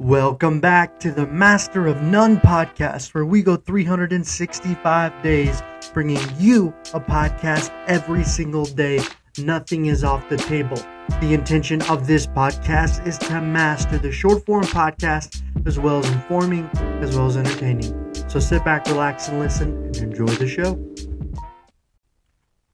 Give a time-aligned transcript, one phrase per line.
[0.00, 6.68] Welcome back to the Master of None podcast, where we go 365 days bringing you
[6.94, 9.02] a podcast every single day.
[9.36, 10.78] Nothing is off the table.
[11.20, 16.10] The intention of this podcast is to master the short form podcast as well as
[16.10, 16.64] informing,
[17.02, 18.14] as well as entertaining.
[18.30, 20.82] So sit back, relax, and listen and enjoy the show.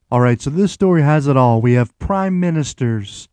[0.09, 1.59] All right, so this story has it all.
[1.59, 3.27] We have prime ministers,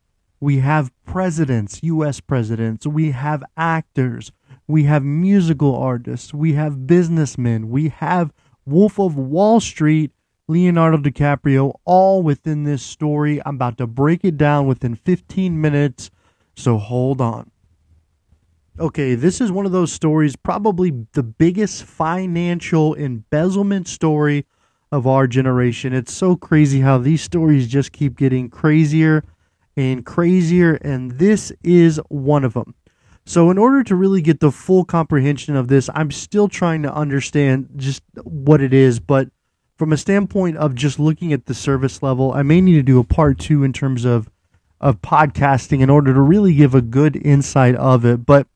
[0.45, 4.31] we have presidents, US presidents, we have actors,
[4.69, 8.30] we have musical artists, we have businessmen, we have
[8.66, 10.12] Wolf of Wall Street,
[10.47, 13.41] Leonardo DiCaprio, all within this story.
[13.47, 16.11] I'm about to break it down within 15 minutes,
[16.55, 17.51] so hold on.
[18.79, 24.45] Okay, this is one of those stories, probably the biggest financial embezzlement story
[24.93, 25.95] of our generation.
[25.95, 29.24] It's so crazy how these stories just keep getting crazier
[29.77, 32.74] and crazier, and this is one of them.
[33.27, 36.95] So, in order to really get the full comprehension of this, I'm still trying to
[36.95, 39.01] understand just what it is.
[39.01, 39.29] But
[39.76, 43.01] from a standpoint of just looking at the service level, I may need to do
[43.01, 44.30] a part two in terms of
[44.80, 48.27] of podcasting in order to really give a good insight of it.
[48.27, 48.46] But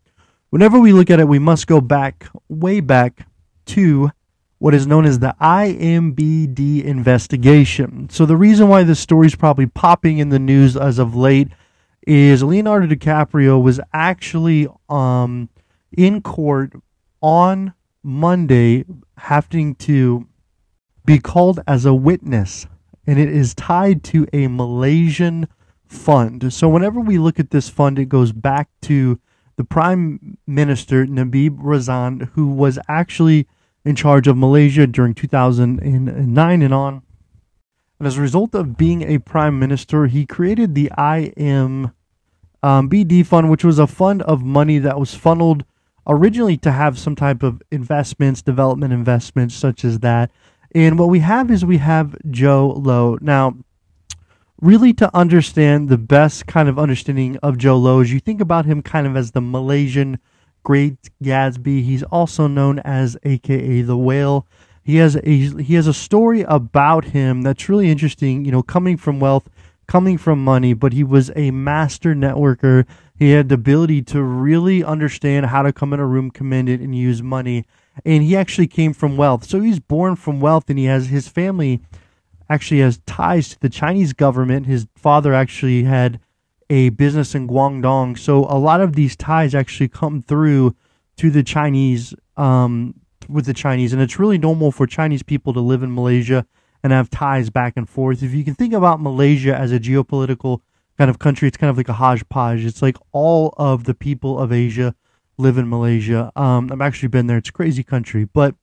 [0.51, 3.27] whenever we look at it, we must go back, way back
[3.67, 4.11] to
[4.59, 8.09] what is known as the IMBD investigation.
[8.11, 11.49] So the reason why this story is probably popping in the news as of late
[12.07, 15.49] is Leonardo DiCaprio was actually um,
[15.97, 16.73] in court
[17.21, 18.85] on Monday
[19.17, 20.27] having to
[21.05, 22.67] be called as a witness
[23.07, 25.49] and it is tied to a Malaysian
[25.87, 26.53] fund.
[26.53, 29.19] So whenever we look at this fund it goes back to
[29.57, 33.47] the prime minister Najib Razak who was actually
[33.89, 37.03] in charge of Malaysia during 2009 and on.
[37.99, 41.95] And as a result of being a prime minister, he created the IMBD
[43.25, 45.65] fund, which was a fund of money that was funneled
[46.07, 50.31] originally to have some type of investments, development investments, such as that.
[50.75, 53.17] And what we have is we have Jho Low.
[53.23, 53.57] Now,
[54.61, 58.67] really to understand the best kind of understanding of Jho Low is you think about
[58.67, 60.19] him kind of as the Malaysian
[60.63, 61.83] Great Gatsby.
[61.83, 64.47] He's also known as AKA the Whale.
[64.83, 68.45] He has a he has a story about him that's really interesting.
[68.45, 69.49] You know, coming from wealth,
[69.87, 72.87] coming from money, but he was a master networker.
[73.19, 76.81] He had the ability to really understand how to come in a room, command it,
[76.81, 77.67] and use money.
[78.05, 79.45] And he actually came from wealth.
[79.45, 81.83] So he's born from wealth, and he has his family
[82.51, 84.67] actually has ties to the Chinese government.
[84.67, 86.21] His father actually had
[86.71, 88.19] a business in Guangdong.
[88.19, 90.75] So a lot of these ties actually come through
[91.17, 92.95] to the Chinese um,
[93.29, 96.47] with the Chinese, and it's really normal for Chinese people to live in Malaysia
[96.83, 98.23] and have ties back and forth.
[98.23, 100.61] If you can think about Malaysia as a geopolitical
[100.97, 102.65] kind of country, it's kind of like a hodgepodge.
[102.65, 104.95] It's like all of the people of Asia
[105.37, 106.33] live in Malaysia.
[106.37, 107.39] Um, I've actually been there.
[107.39, 108.55] It's a crazy country, but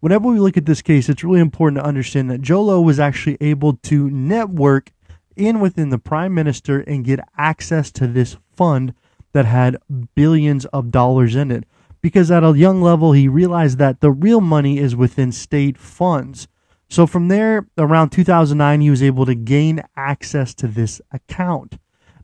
[0.00, 3.00] whenever we look at this case, it's really important to understand that Jho Low was
[3.00, 4.90] actually able to network
[5.36, 8.94] in within the prime minister and get access to this fund
[9.32, 9.76] that had
[10.14, 11.64] billions of dollars in it.
[12.00, 16.48] Because at a young level, he realized that the real money is within state funds.
[16.88, 21.78] So from there, around 2009, he was able to gain access to this account.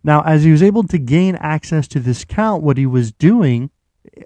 [0.05, 3.71] Now, as he was able to gain access to this account, what he was doing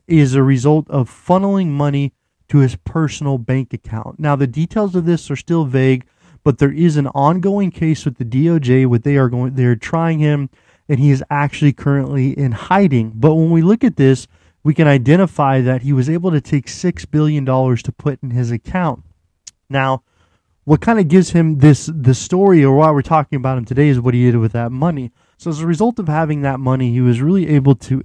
[0.07, 2.13] is a result of funneling money
[2.49, 4.19] to his personal bank account.
[4.19, 6.07] Now, the details of this are still vague,
[6.45, 10.19] but there is an ongoing case with the DOJ where they are going they're trying
[10.19, 10.51] him
[10.89, 13.13] and he is actually currently in hiding.
[13.15, 14.27] But when we look at this,
[14.65, 18.31] we can identify that he was able to take six billion dollars to put in
[18.31, 19.05] his account.
[19.69, 20.03] Now,
[20.65, 23.89] what kind of gives him this the story or why we're talking about him today
[23.89, 25.13] is what he did with that money.
[25.39, 28.03] So as a result of having that money, he was really able to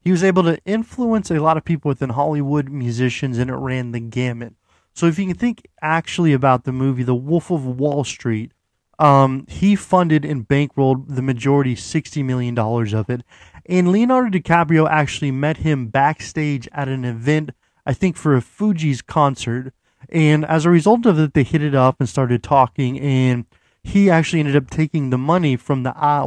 [0.00, 3.92] he was able to influence a lot of people within Hollywood, musicians, and it ran
[3.92, 4.54] the gamut.
[4.94, 8.52] So if you can think actually about the movie The Wolf of Wall Street,
[8.98, 13.22] um, he funded and bankrolled the majority, $60 million of it.
[13.66, 17.50] And Leonardo DiCaprio actually met him backstage at an event,
[17.86, 19.72] I think for a Fugees concert.
[20.08, 23.00] And as a result of it, they hit it up and started talking.
[23.00, 23.46] And
[23.82, 26.26] he actually ended up taking the money from the uh,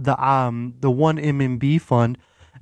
[0.00, 2.18] the um the one MMB fund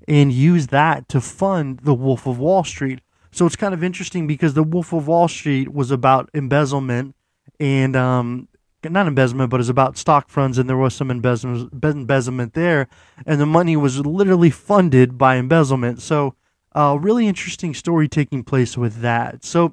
[0.08, 3.00] and used that to fund the Wolf of Wall Street.
[3.32, 7.14] So it's kind of interesting because the Wolf of Wall Street was about embezzlement
[7.58, 8.48] and um,
[8.84, 12.88] not embezzlement, but it's about stock funds, and there was some embezzlement, there,
[13.24, 16.02] and the money was literally funded by embezzlement.
[16.02, 16.34] So,
[16.74, 19.44] uh, really interesting story taking place with that.
[19.44, 19.72] So,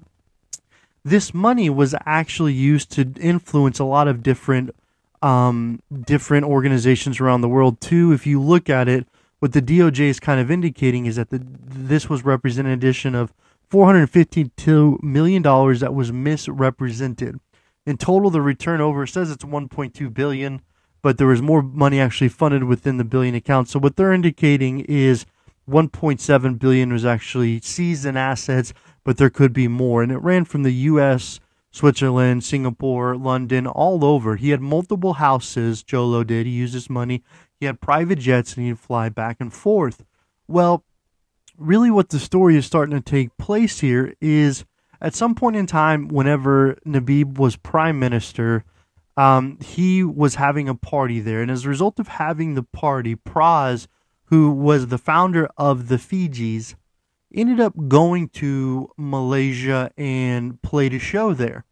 [1.03, 4.75] this money was actually used to influence a lot of different
[5.21, 8.13] um, different organizations around the world too.
[8.13, 9.05] If you look at it,
[9.39, 13.33] what the DOJ is kind of indicating is that the, this was representation of
[13.71, 17.39] $452 million that was misrepresented.
[17.85, 20.61] In total, the return over says it's 1.2 billion,
[21.01, 23.69] but there was more money actually funded within the billion account.
[23.69, 25.25] So what they're indicating is
[25.69, 28.73] 1.7 billion was actually seized in assets,
[29.03, 30.03] but there could be more.
[30.03, 31.39] And it ran from the U.S.,
[31.71, 34.35] Switzerland, Singapore, London, all over.
[34.35, 35.83] He had multiple houses.
[35.83, 36.47] Jho Low did.
[36.47, 37.23] He used his money.
[37.59, 40.03] He had private jets, and he'd fly back and forth.
[40.47, 40.83] Well,
[41.59, 44.65] really, what the story is starting to take place here is
[45.01, 48.65] at some point in time, whenever Najib was prime minister,
[49.15, 51.41] um, he was having a party there.
[51.41, 53.87] And as a result of having the party, Pras,
[54.25, 56.75] who was the founder of the Fugees,
[57.33, 61.65] ended up going to Malaysia and played a show there.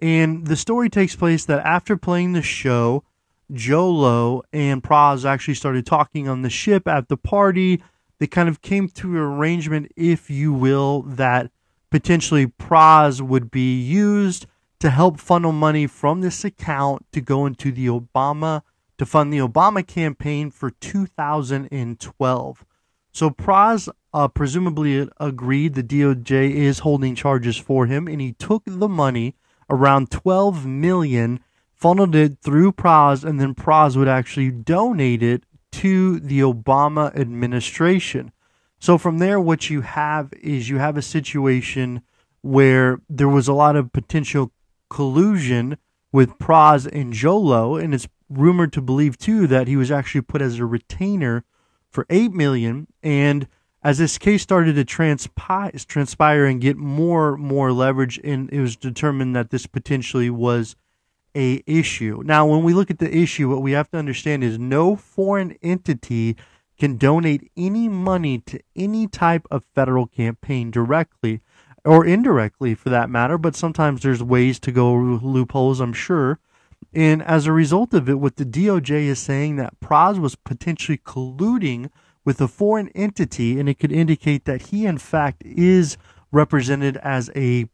[0.00, 3.04] And the story takes place that after playing the show,
[3.52, 7.82] Jho Low and Pras actually started talking on the ship at the party.
[8.18, 11.50] They kind of came to an arrangement, if you will, that
[11.90, 14.46] potentially Pras would be used
[14.80, 18.62] to help funnel money from this account to go into the Obama
[18.98, 22.64] to fund the Obama campaign for 2012.
[23.12, 28.62] So Pras uh, presumably agreed the DOJ is holding charges for him, and he took
[28.66, 29.36] the money,
[29.70, 31.40] around 12 million,
[31.72, 35.44] funneled it through Pras, and then Pras would actually donate it
[35.80, 38.32] to the Obama administration.
[38.78, 42.02] So from there, what you have is you have a situation
[42.42, 44.52] where there was a lot of potential
[44.90, 45.78] collusion
[46.12, 50.20] with Pras and Jho Low, and it's rumored to believe too that he was actually
[50.20, 51.44] put as a retainer
[51.90, 52.86] for eight million.
[53.02, 53.48] And
[53.82, 59.34] as this case started to transpire and get more more leverage, and it was determined
[59.34, 60.76] that this potentially was
[61.36, 62.22] a issue.
[62.24, 65.56] Now, when we look at the issue, what we have to understand is no foreign
[65.62, 66.36] entity
[66.78, 71.40] can donate any money to any type of federal campaign directly
[71.84, 76.38] or indirectly for that matter, but sometimes there's ways to go loopholes, I'm sure.
[76.94, 80.98] And as a result of it, what the DOJ is saying that Pras was potentially
[80.98, 81.90] colluding
[82.24, 85.98] with a foreign entity, and it could indicate that he, in fact, is
[86.32, 87.66] represented as a,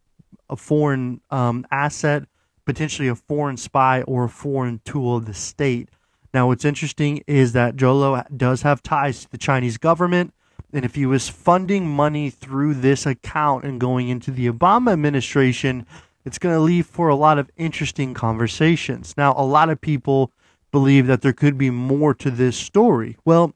[0.48, 2.24] a foreign um, asset,
[2.64, 5.88] potentially a foreign spy or a foreign tool of the state.
[6.32, 10.32] Now, what's interesting is that Jho Low does have ties to the Chinese government.
[10.72, 15.84] And if he was funding money through this account and going into the Obama administration,
[16.24, 19.14] it's going to leave for a lot of interesting conversations.
[19.16, 20.30] Now, a lot of people
[20.70, 23.16] believe that there could be more to this story.
[23.24, 23.54] Well,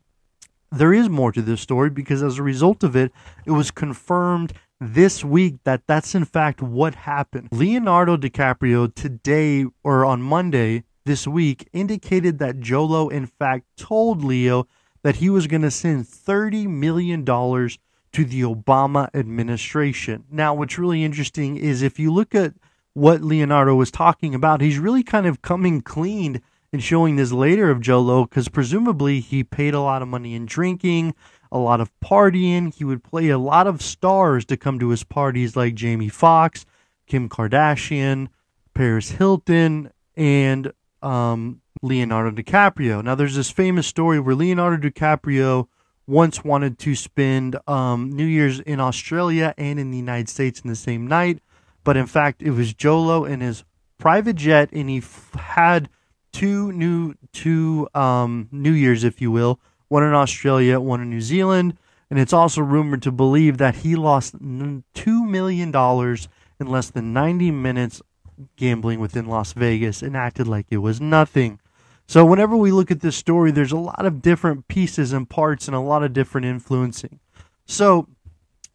[0.73, 3.13] there is more to this story because as a result of it,
[3.45, 7.49] it was confirmed this week that that's in fact what happened.
[7.53, 14.25] Leonardo DiCaprio today or on Monday this week indicated that Jho Low in fact told
[14.25, 14.67] Leo
[15.03, 20.25] that he was going to send $30 million to the Obama administration.
[20.31, 22.55] Now, what's really interesting is if you look at
[22.95, 26.41] what Leonardo was talking about, he's really kind of coming clean
[26.73, 30.35] and showing this later of Jho Low because presumably he paid a lot of money
[30.35, 31.15] in drinking,
[31.55, 32.75] a lot of partying.
[32.75, 36.67] He would play a lot of stars to come to his parties like Jamie Foxx,
[37.07, 38.29] Kim Kardashian,
[38.75, 43.03] Paris Hilton, and um, Leonardo DiCaprio.
[43.05, 45.69] Now, there's this famous story where Leonardo DiCaprio
[46.07, 50.69] once wanted to spend um, New Year's in Australia and in the United States in
[50.69, 51.39] the same night,
[51.85, 53.65] but in fact, it was Jho Low in his
[53.97, 55.89] private jet, and he f- had
[56.33, 61.21] two new two um, New Years, if you will, one in Australia, one in New
[61.21, 61.77] Zealand,
[62.11, 64.35] and it's also rumored to believe that he lost
[64.95, 66.29] two million dollars
[66.61, 68.03] in less than 90 minutes
[68.57, 71.61] gambling within Las Vegas and acted like it was nothing.
[72.07, 75.67] So, whenever we look at this story, there's a lot of different pieces and parts
[75.67, 77.19] and a lot of different influencing.
[77.67, 78.09] So,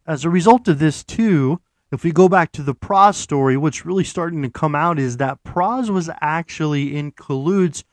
[0.08, 1.62] as a result of this, too,
[1.92, 5.18] if we go back to the Pras story, what's really starting to come out is
[5.18, 7.84] that Pras was actually in colludes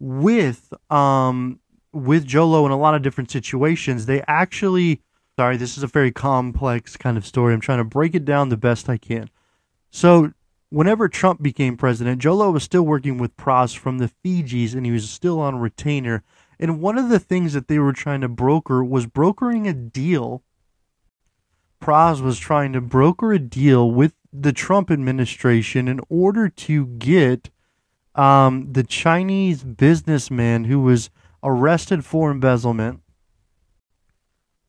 [0.00, 1.60] with um,
[1.92, 4.06] with Jho Low in a lot of different situations.
[4.06, 5.02] They actually,
[5.38, 7.54] sorry, this is a very complex kind of story.
[7.54, 9.30] I'm trying to break it down the best I can.
[9.90, 10.32] So
[10.70, 14.86] whenever Trump became president, Jho Low was still working with Pras from the Fugees and
[14.86, 16.22] he was still on retainer.
[16.58, 20.42] And one of the things that they were trying to broker was brokering a deal.
[21.80, 27.50] Pras was trying to broker a deal with the Trump administration in order to get
[28.14, 31.10] um, the Chinese businessman who was
[31.42, 33.00] arrested for embezzlement,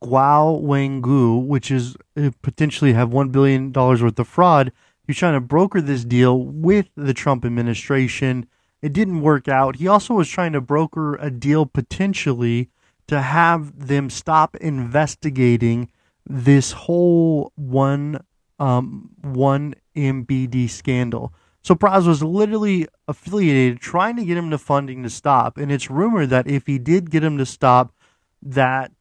[0.04, 4.72] Guo Wengui, which is uh, potentially have $1 billion worth of fraud
[5.12, 8.48] He's trying to broker this deal with the Trump administration.
[8.82, 9.76] It didn't work out.
[9.76, 12.70] He also was trying to broker a deal potentially
[13.08, 15.92] to have them stop investigating
[16.26, 18.24] this whole one
[18.60, 21.34] um, one MBD scandal.
[21.64, 25.58] So Pras was literally affiliated, trying to get him to funding to stop.
[25.58, 27.94] And it's rumored that if he did get him to stop,
[28.42, 28.92] that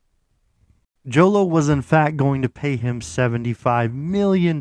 [1.08, 4.60] Jho-Low was in fact going to pay him $75 million.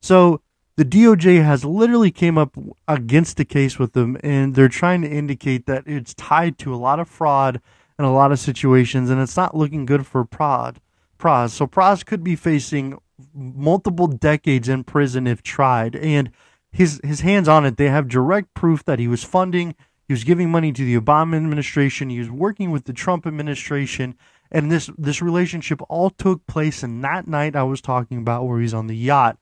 [0.00, 0.40] So
[0.76, 2.56] the DOJ has literally came up
[2.88, 6.76] against the case with them, and they're trying to indicate that it's tied to a
[6.76, 7.60] lot of fraud
[7.98, 10.80] and a lot of situations, and it's not looking good for Prod.
[11.18, 11.50] Pras.
[11.50, 12.98] So Pras could be facing
[13.32, 15.94] multiple decades in prison if tried.
[15.94, 16.30] And
[16.74, 19.76] his his hands on it, they have direct proof that he was funding,
[20.08, 24.16] he was giving money to the Obama administration, he was working with the Trump administration,
[24.50, 28.60] and this this relationship all took place in that night I was talking about where
[28.60, 29.38] he's on the yacht.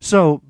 [0.00, 0.42] So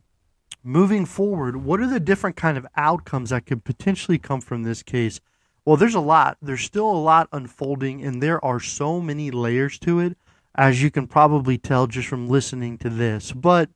[0.62, 4.82] moving forward, what are the different kind of outcomes that could potentially come from this
[4.82, 5.20] case?
[5.64, 6.36] Well, there's a lot.
[6.42, 10.18] There's still a lot unfolding, and there are so many layers to it
[10.54, 13.32] as you can probably tell just from listening to this.
[13.32, 13.70] But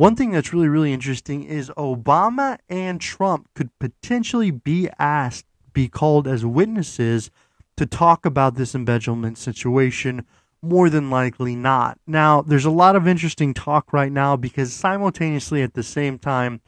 [0.00, 5.88] one thing that's really, really interesting is Obama and Trump could potentially be asked, be
[5.88, 7.30] called as witnesses
[7.76, 10.24] to talk about this embezzlement situation.
[10.62, 11.98] More than likely not.
[12.06, 16.62] Now, there's a lot of interesting talk right now because simultaneously at the same time,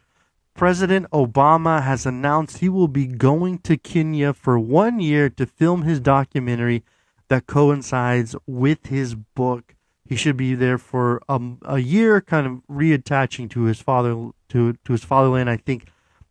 [0.52, 5.84] President Obama has announced he will be going to Kenya for one year to film
[5.84, 6.84] his documentary
[7.28, 9.74] that coincides with his book.
[10.12, 14.10] He should be there for um, a year, kind of reattaching to his father
[14.50, 15.48] to to his fatherland.
[15.48, 15.86] I think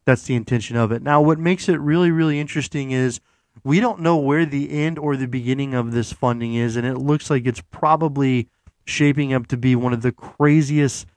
[0.05, 1.01] that's the intention of it.
[1.01, 3.21] Now, what makes it really really interesting is
[3.63, 7.00] we don't know where the end or the beginning of this funding is, and it
[7.00, 8.50] looks like it's probably
[8.85, 11.07] shaping up to be one of the craziest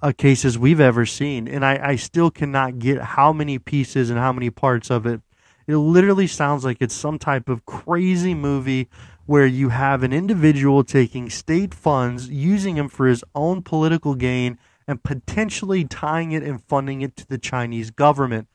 [0.00, 1.48] uh, cases we've ever seen.
[1.48, 5.22] And I, I still cannot get how many pieces and how many parts of it.
[5.66, 8.88] It literally sounds like it's some type of crazy movie
[9.26, 14.58] where you have an individual taking state funds, using them for his own political gain,
[14.88, 18.48] and potentially tying it and funding it to the Chinese government.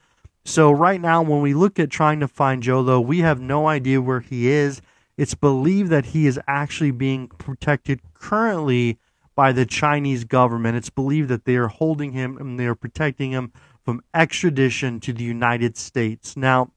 [0.43, 4.01] So, right now, when we look at trying to find Jho-Low, we have no idea
[4.01, 4.81] where he is.
[5.17, 8.97] It's believed that he is actually being protected currently
[9.35, 10.77] by the Chinese government.
[10.77, 13.51] It's believed that they are holding him and they are protecting him
[13.83, 16.35] from extradition to the United States.
[16.37, 16.71] Now,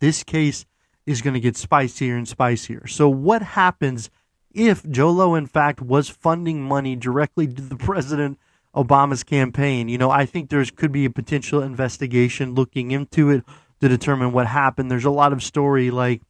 [0.00, 0.66] this case
[1.06, 2.86] is going to get spicier and spicier.
[2.86, 4.10] So, what happens
[4.52, 8.38] if Jho-Low, in fact, was funding money directly to the President
[8.74, 9.88] Obama's campaign?
[9.88, 13.44] You know, I think there's could be a potential investigation looking into it
[13.80, 14.90] to determine what happened.
[14.90, 16.22] There's a lot of story like,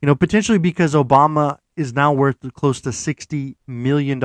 [0.00, 4.20] you know, potentially because Obama is now worth close to $60 million.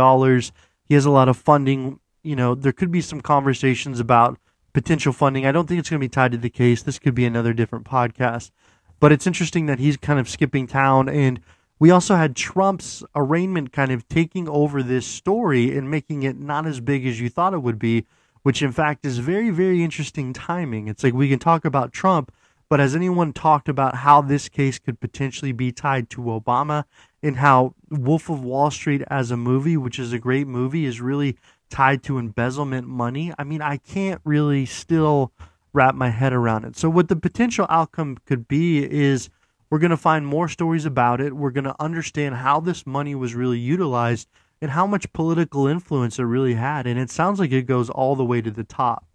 [0.85, 1.99] He has a lot of funding.
[2.23, 4.37] You know, there could be some conversations about
[4.73, 5.45] potential funding.
[5.45, 6.83] I don't think it's going to be tied to the case.
[6.83, 8.51] This could be another different podcast.
[8.99, 11.07] But it's interesting that he's kind of skipping town.
[11.07, 11.39] And
[11.79, 16.65] we also had Trump's arraignment kind of taking over this story and making it not
[16.65, 18.05] as big as you thought it would be,
[18.41, 20.87] which in fact is very, very interesting timing.
[20.87, 22.31] It's like we can talk about Trump,
[22.69, 26.85] but has anyone talked about how this case could potentially be tied to Obama
[27.21, 30.99] and how Wolf of Wall Street as a movie, which is a great movie, is
[30.99, 31.37] really
[31.69, 33.33] tied to embezzlement money?
[33.37, 35.31] I mean, I can't really still
[35.77, 36.75] wrap my head around it.
[36.75, 39.29] So, what the potential outcome could be is
[39.69, 41.33] we're going to find more stories about it.
[41.33, 44.27] We're going to understand how this money was really utilized
[44.59, 46.87] and how much political influence it really had.
[46.87, 49.05] And it sounds like it goes all the way to the top.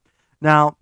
[0.40, 0.76] Now,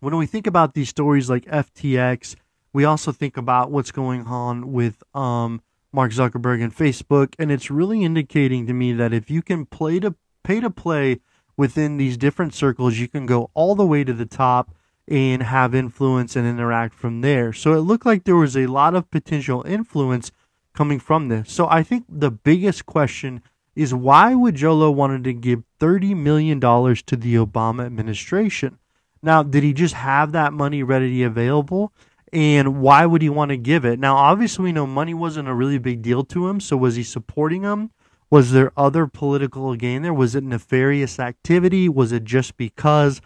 [0.00, 2.34] when we think about these stories like FTX,
[2.72, 5.60] we also think about what's going on with um,
[5.92, 10.00] Mark Zuckerberg and Facebook, and it's really indicating to me that if you can play
[10.00, 11.20] to pay to play
[11.58, 14.74] within these different circles, you can go all the way to the top
[15.08, 17.52] and have influence and interact from there.
[17.52, 20.30] So it looked like there was a lot of potential influence
[20.74, 21.52] coming from this.
[21.52, 23.42] So I think the biggest question
[23.74, 28.78] is why would Jho-Low wanted to give $30 million to the Obama administration?
[29.22, 31.92] Now, did he just have that money readily available?
[32.32, 33.98] And why would he want to give it?
[33.98, 36.60] Now, obviously, we know money wasn't a really big deal to him.
[36.60, 37.90] So, was he supporting him?
[38.30, 40.14] Was there other political gain there?
[40.14, 41.88] Was it nefarious activity?
[41.88, 43.20] Was it just because?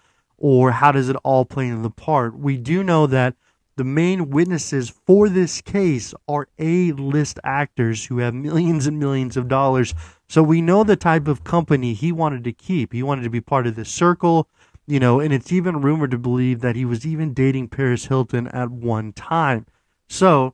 [0.45, 2.39] Or how does it all play into the part?
[2.39, 3.35] We do know that
[3.77, 9.39] the main witnesses for this case are A list actors who have millions and millions
[9.39, 9.95] of dollars.
[10.29, 12.93] So we know the type of company he wanted to keep.
[12.93, 14.47] He wanted to be part of this circle,
[14.87, 18.47] you know, and it's even rumored to believe that he was even dating Paris Hilton
[18.49, 19.65] at one time.
[20.11, 20.53] So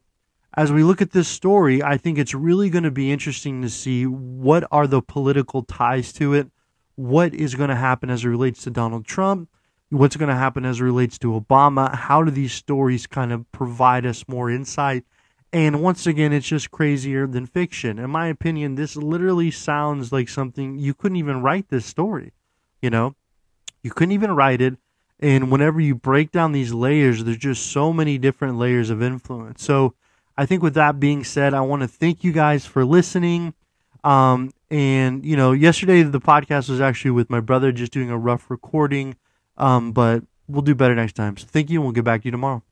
[0.55, 3.69] as we look at this story, I think it's really going to be interesting to
[3.69, 6.49] see what are the political ties to it,
[6.95, 9.49] what is going to happen as it relates to Donald Trump
[9.91, 11.95] what's going to happen as it relates to Obama.
[11.95, 15.05] How do these stories kind of provide us more insight
[15.53, 17.99] And once again, it's just crazier than fiction.
[17.99, 22.33] In my opinion, this literally sounds like something you couldn't even write this story.
[22.83, 23.17] You know,
[23.83, 24.77] you couldn't even write it.
[25.21, 29.63] And whenever you break down these layers, there's just so many different layers of influence.
[29.63, 29.95] So
[30.37, 33.55] I think with that being said, I want to thank you guys for listening.
[34.05, 38.19] Um, and you know, yesterday the podcast was actually with my brother, just doing a
[38.19, 39.17] rough recording.
[39.61, 41.37] Um, but we'll do better next time.
[41.37, 42.63] So thank you, and we'll get back to you tomorrow.